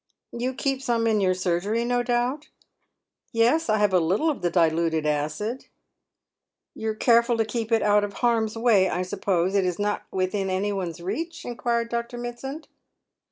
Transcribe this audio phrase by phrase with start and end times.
[0.31, 2.49] You keep some in your surgery, no doubt?""
[3.31, 5.67] Yes, I have a little of the diluted acid."
[6.73, 9.53] "You are careful to keep it out of harm's way, I suppose.
[9.53, 12.17] It ia not within any one's reach?" inquired Dr.
[12.17, 12.67] Mitsand.